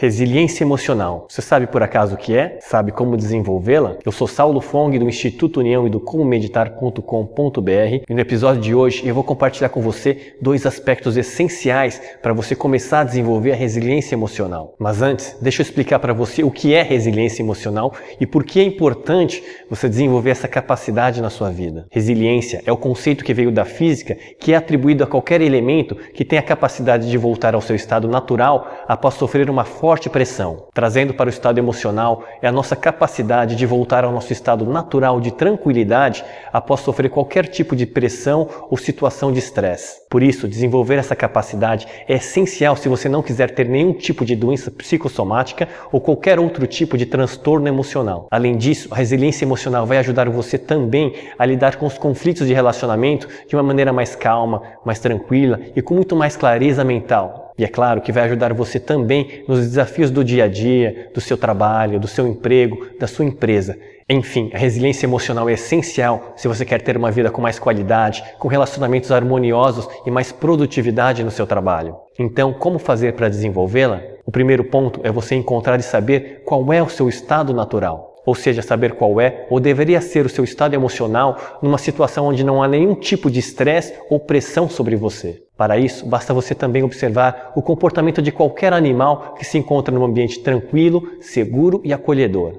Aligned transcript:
Resiliência 0.00 0.62
emocional. 0.62 1.26
Você 1.28 1.42
sabe 1.42 1.66
por 1.66 1.82
acaso 1.82 2.14
o 2.14 2.16
que 2.16 2.32
é? 2.32 2.58
Sabe 2.60 2.92
como 2.92 3.16
desenvolvê-la? 3.16 3.96
Eu 4.06 4.12
sou 4.12 4.28
Saulo 4.28 4.60
Fong 4.60 4.96
do 4.96 5.08
Instituto 5.08 5.58
União 5.58 5.88
e 5.88 5.90
do 5.90 5.98
comomeditar.com.br 5.98 8.04
e 8.08 8.14
no 8.14 8.20
episódio 8.20 8.62
de 8.62 8.72
hoje 8.72 9.04
eu 9.04 9.12
vou 9.12 9.24
compartilhar 9.24 9.70
com 9.70 9.82
você 9.82 10.36
dois 10.40 10.64
aspectos 10.66 11.16
essenciais 11.16 12.00
para 12.22 12.32
você 12.32 12.54
começar 12.54 13.00
a 13.00 13.04
desenvolver 13.04 13.50
a 13.50 13.56
resiliência 13.56 14.14
emocional. 14.14 14.76
Mas 14.78 15.02
antes, 15.02 15.36
deixa 15.42 15.62
eu 15.62 15.64
explicar 15.64 15.98
para 15.98 16.12
você 16.12 16.44
o 16.44 16.50
que 16.52 16.72
é 16.72 16.82
resiliência 16.82 17.42
emocional 17.42 17.92
e 18.20 18.26
por 18.26 18.44
que 18.44 18.60
é 18.60 18.62
importante 18.62 19.42
você 19.68 19.88
desenvolver 19.88 20.30
essa 20.30 20.46
capacidade 20.46 21.20
na 21.20 21.28
sua 21.28 21.50
vida. 21.50 21.88
Resiliência 21.90 22.62
é 22.64 22.70
o 22.70 22.76
conceito 22.76 23.24
que 23.24 23.34
veio 23.34 23.50
da 23.50 23.64
física 23.64 24.16
que 24.38 24.52
é 24.52 24.56
atribuído 24.56 25.02
a 25.02 25.08
qualquer 25.08 25.40
elemento 25.40 25.96
que 26.14 26.24
tem 26.24 26.38
a 26.38 26.42
capacidade 26.42 27.10
de 27.10 27.18
voltar 27.18 27.56
ao 27.56 27.60
seu 27.60 27.74
estado 27.74 28.06
natural 28.06 28.70
após 28.86 29.14
sofrer 29.14 29.50
uma 29.50 29.64
forte 29.64 29.87
forte 29.88 30.10
pressão, 30.10 30.66
trazendo 30.74 31.14
para 31.14 31.28
o 31.28 31.30
estado 31.30 31.56
emocional 31.56 32.22
é 32.42 32.46
a 32.46 32.52
nossa 32.52 32.76
capacidade 32.76 33.56
de 33.56 33.64
voltar 33.64 34.04
ao 34.04 34.12
nosso 34.12 34.34
estado 34.34 34.66
natural 34.66 35.18
de 35.18 35.30
tranquilidade 35.30 36.22
após 36.52 36.80
sofrer 36.80 37.08
qualquer 37.08 37.46
tipo 37.46 37.74
de 37.74 37.86
pressão 37.86 38.46
ou 38.68 38.76
situação 38.76 39.32
de 39.32 39.38
estresse. 39.38 40.02
Por 40.10 40.22
isso, 40.22 40.46
desenvolver 40.46 40.96
essa 40.96 41.16
capacidade 41.16 41.86
é 42.06 42.16
essencial 42.16 42.76
se 42.76 42.86
você 42.86 43.08
não 43.08 43.22
quiser 43.22 43.50
ter 43.52 43.66
nenhum 43.66 43.94
tipo 43.94 44.26
de 44.26 44.36
doença 44.36 44.70
psicossomática 44.70 45.66
ou 45.90 46.02
qualquer 46.02 46.38
outro 46.38 46.66
tipo 46.66 46.98
de 46.98 47.06
transtorno 47.06 47.66
emocional. 47.66 48.28
Além 48.30 48.58
disso, 48.58 48.88
a 48.90 48.96
resiliência 48.96 49.46
emocional 49.46 49.86
vai 49.86 49.96
ajudar 49.96 50.28
você 50.28 50.58
também 50.58 51.14
a 51.38 51.46
lidar 51.46 51.76
com 51.76 51.86
os 51.86 51.96
conflitos 51.96 52.46
de 52.46 52.52
relacionamento 52.52 53.26
de 53.48 53.56
uma 53.56 53.62
maneira 53.62 53.90
mais 53.90 54.14
calma, 54.14 54.64
mais 54.84 54.98
tranquila 54.98 55.58
e 55.74 55.80
com 55.80 55.94
muito 55.94 56.14
mais 56.14 56.36
clareza 56.36 56.84
mental. 56.84 57.47
E 57.58 57.64
é 57.64 57.68
claro 57.68 58.00
que 58.00 58.12
vai 58.12 58.22
ajudar 58.22 58.54
você 58.54 58.78
também 58.78 59.42
nos 59.48 59.58
desafios 59.58 60.10
do 60.12 60.22
dia 60.22 60.44
a 60.44 60.48
dia, 60.48 61.10
do 61.12 61.20
seu 61.20 61.36
trabalho, 61.36 61.98
do 61.98 62.06
seu 62.06 62.26
emprego, 62.26 62.86
da 63.00 63.08
sua 63.08 63.24
empresa. 63.24 63.76
Enfim, 64.08 64.50
a 64.54 64.58
resiliência 64.58 65.06
emocional 65.06 65.50
é 65.50 65.54
essencial 65.54 66.32
se 66.36 66.46
você 66.46 66.64
quer 66.64 66.80
ter 66.80 66.96
uma 66.96 67.10
vida 67.10 67.30
com 67.30 67.42
mais 67.42 67.58
qualidade, 67.58 68.22
com 68.38 68.48
relacionamentos 68.48 69.10
harmoniosos 69.10 69.88
e 70.06 70.10
mais 70.10 70.30
produtividade 70.30 71.24
no 71.24 71.30
seu 71.30 71.46
trabalho. 71.46 71.96
Então, 72.18 72.54
como 72.54 72.78
fazer 72.78 73.14
para 73.14 73.28
desenvolvê-la? 73.28 74.00
O 74.24 74.30
primeiro 74.30 74.64
ponto 74.64 75.00
é 75.02 75.10
você 75.10 75.34
encontrar 75.34 75.78
e 75.80 75.82
saber 75.82 76.42
qual 76.44 76.72
é 76.72 76.82
o 76.82 76.88
seu 76.88 77.08
estado 77.08 77.52
natural 77.52 78.07
ou 78.28 78.34
seja, 78.34 78.60
saber 78.60 78.92
qual 78.92 79.18
é 79.22 79.46
ou 79.48 79.58
deveria 79.58 80.02
ser 80.02 80.26
o 80.26 80.28
seu 80.28 80.44
estado 80.44 80.74
emocional 80.74 81.58
numa 81.62 81.78
situação 81.78 82.26
onde 82.26 82.44
não 82.44 82.62
há 82.62 82.68
nenhum 82.68 82.94
tipo 82.94 83.30
de 83.30 83.38
estresse 83.38 83.94
ou 84.10 84.20
pressão 84.20 84.68
sobre 84.68 84.96
você. 84.96 85.42
Para 85.56 85.78
isso, 85.78 86.04
basta 86.04 86.34
você 86.34 86.54
também 86.54 86.82
observar 86.82 87.52
o 87.56 87.62
comportamento 87.62 88.20
de 88.20 88.30
qualquer 88.30 88.74
animal 88.74 89.32
que 89.32 89.46
se 89.46 89.56
encontra 89.56 89.94
num 89.94 90.04
ambiente 90.04 90.40
tranquilo, 90.40 91.08
seguro 91.22 91.80
e 91.82 91.90
acolhedor. 91.90 92.52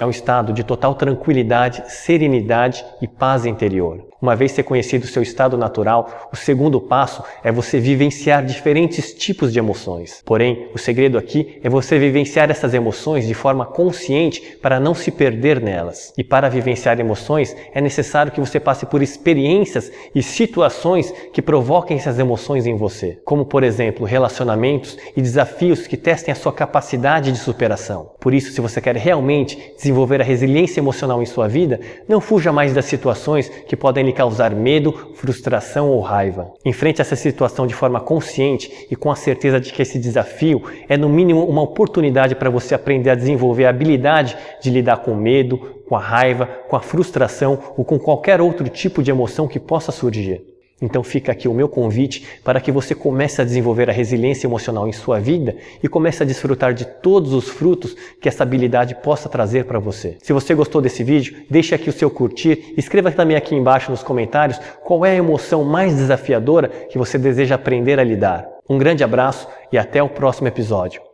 É 0.00 0.06
um 0.06 0.10
estado 0.10 0.50
de 0.50 0.64
total 0.64 0.94
tranquilidade, 0.94 1.82
serenidade 1.86 2.82
e 3.02 3.06
paz 3.06 3.44
interior. 3.44 4.07
Uma 4.20 4.34
vez 4.34 4.50
ser 4.50 4.64
conhecido 4.64 5.04
o 5.04 5.06
seu 5.06 5.22
estado 5.22 5.56
natural, 5.56 6.28
o 6.32 6.36
segundo 6.36 6.80
passo 6.80 7.22
é 7.44 7.52
você 7.52 7.78
vivenciar 7.78 8.44
diferentes 8.44 9.14
tipos 9.14 9.52
de 9.52 9.60
emoções. 9.60 10.22
Porém, 10.24 10.68
o 10.74 10.78
segredo 10.78 11.16
aqui 11.16 11.60
é 11.62 11.68
você 11.68 12.00
vivenciar 12.00 12.50
essas 12.50 12.74
emoções 12.74 13.28
de 13.28 13.34
forma 13.34 13.64
consciente 13.64 14.58
para 14.60 14.80
não 14.80 14.92
se 14.92 15.12
perder 15.12 15.60
nelas. 15.60 16.12
E 16.18 16.24
para 16.24 16.48
vivenciar 16.48 16.98
emoções, 16.98 17.54
é 17.72 17.80
necessário 17.80 18.32
que 18.32 18.40
você 18.40 18.58
passe 18.58 18.86
por 18.86 19.02
experiências 19.02 19.92
e 20.12 20.20
situações 20.20 21.12
que 21.32 21.40
provoquem 21.40 21.96
essas 21.96 22.18
emoções 22.18 22.66
em 22.66 22.74
você, 22.74 23.20
como 23.24 23.46
por 23.46 23.62
exemplo, 23.62 24.04
relacionamentos 24.04 24.98
e 25.16 25.22
desafios 25.22 25.86
que 25.86 25.96
testem 25.96 26.32
a 26.32 26.36
sua 26.36 26.52
capacidade 26.52 27.30
de 27.30 27.38
superação. 27.38 28.10
Por 28.18 28.34
isso, 28.34 28.50
se 28.50 28.60
você 28.60 28.80
quer 28.80 28.96
realmente 28.96 29.74
desenvolver 29.76 30.20
a 30.20 30.24
resiliência 30.24 30.80
emocional 30.80 31.22
em 31.22 31.26
sua 31.26 31.46
vida, 31.46 31.78
não 32.08 32.20
fuja 32.20 32.52
mais 32.52 32.72
das 32.72 32.86
situações 32.86 33.48
que 33.48 33.76
podem 33.76 34.07
causar 34.12 34.54
medo, 34.54 34.92
frustração 35.14 35.90
ou 35.90 36.00
raiva. 36.00 36.52
Enfrente 36.64 37.00
essa 37.00 37.16
situação 37.16 37.66
de 37.66 37.74
forma 37.74 38.00
consciente 38.00 38.86
e 38.90 38.96
com 38.96 39.10
a 39.10 39.16
certeza 39.16 39.60
de 39.60 39.72
que 39.72 39.82
esse 39.82 39.98
desafio 39.98 40.62
é, 40.88 40.96
no 40.96 41.08
mínimo, 41.08 41.44
uma 41.44 41.62
oportunidade 41.62 42.34
para 42.34 42.50
você 42.50 42.74
aprender 42.74 43.10
a 43.10 43.14
desenvolver 43.14 43.66
a 43.66 43.70
habilidade 43.70 44.36
de 44.60 44.70
lidar 44.70 44.98
com 44.98 45.14
medo, 45.14 45.58
com 45.88 45.96
a 45.96 46.00
raiva, 46.00 46.46
com 46.68 46.76
a 46.76 46.80
frustração 46.80 47.58
ou 47.76 47.84
com 47.84 47.98
qualquer 47.98 48.40
outro 48.40 48.68
tipo 48.68 49.02
de 49.02 49.10
emoção 49.10 49.48
que 49.48 49.58
possa 49.58 49.90
surgir. 49.90 50.57
Então 50.80 51.02
fica 51.02 51.32
aqui 51.32 51.48
o 51.48 51.54
meu 51.54 51.68
convite 51.68 52.24
para 52.44 52.60
que 52.60 52.70
você 52.70 52.94
comece 52.94 53.40
a 53.40 53.44
desenvolver 53.44 53.90
a 53.90 53.92
resiliência 53.92 54.46
emocional 54.46 54.86
em 54.86 54.92
sua 54.92 55.18
vida 55.18 55.56
e 55.82 55.88
comece 55.88 56.22
a 56.22 56.26
desfrutar 56.26 56.72
de 56.72 56.84
todos 56.84 57.32
os 57.32 57.48
frutos 57.48 57.96
que 58.20 58.28
essa 58.28 58.44
habilidade 58.44 58.94
possa 58.96 59.28
trazer 59.28 59.64
para 59.64 59.78
você. 59.78 60.16
Se 60.22 60.32
você 60.32 60.54
gostou 60.54 60.80
desse 60.80 61.02
vídeo, 61.02 61.36
deixe 61.50 61.74
aqui 61.74 61.90
o 61.90 61.92
seu 61.92 62.10
curtir, 62.10 62.74
escreva 62.76 63.10
também 63.10 63.36
aqui 63.36 63.54
embaixo 63.54 63.90
nos 63.90 64.02
comentários 64.02 64.60
qual 64.84 65.04
é 65.04 65.10
a 65.10 65.16
emoção 65.16 65.64
mais 65.64 65.96
desafiadora 65.96 66.68
que 66.68 66.98
você 66.98 67.18
deseja 67.18 67.56
aprender 67.56 67.98
a 67.98 68.04
lidar. 68.04 68.48
Um 68.68 68.78
grande 68.78 69.02
abraço 69.02 69.48
e 69.72 69.78
até 69.78 70.02
o 70.02 70.08
próximo 70.08 70.46
episódio. 70.46 71.07